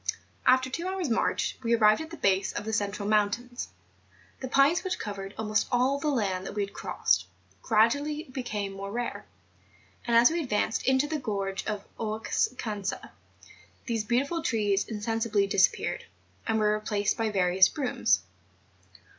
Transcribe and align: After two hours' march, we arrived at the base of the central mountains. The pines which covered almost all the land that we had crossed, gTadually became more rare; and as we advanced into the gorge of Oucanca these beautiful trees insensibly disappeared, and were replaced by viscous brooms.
After 0.47 0.67
two 0.67 0.87
hours' 0.87 1.11
march, 1.11 1.59
we 1.61 1.75
arrived 1.75 2.01
at 2.01 2.09
the 2.09 2.17
base 2.17 2.53
of 2.53 2.65
the 2.65 2.73
central 2.73 3.07
mountains. 3.07 3.67
The 4.39 4.47
pines 4.47 4.83
which 4.83 4.97
covered 4.97 5.35
almost 5.37 5.67
all 5.71 5.99
the 5.99 6.07
land 6.07 6.47
that 6.47 6.55
we 6.55 6.63
had 6.63 6.73
crossed, 6.73 7.27
gTadually 7.61 8.33
became 8.33 8.71
more 8.73 8.91
rare; 8.91 9.27
and 10.07 10.17
as 10.17 10.31
we 10.31 10.41
advanced 10.41 10.87
into 10.87 11.05
the 11.05 11.19
gorge 11.19 11.63
of 11.67 11.85
Oucanca 11.99 13.11
these 13.85 14.03
beautiful 14.03 14.41
trees 14.41 14.87
insensibly 14.87 15.45
disappeared, 15.45 16.03
and 16.47 16.57
were 16.57 16.73
replaced 16.73 17.15
by 17.15 17.29
viscous 17.29 17.69
brooms. 17.69 18.21